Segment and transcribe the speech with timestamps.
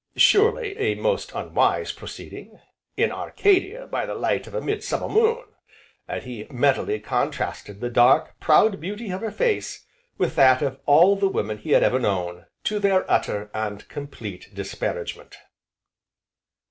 [0.17, 2.59] Surely a most unwise proceeding
[2.97, 5.43] in Arcadia, by the light of a midsummer moon!
[6.07, 9.85] And he mentally contrasted the dark, proud beauty of her face,
[10.17, 14.49] with that of all the women he had ever known, to their utter, and complete
[14.55, 15.37] disparagement.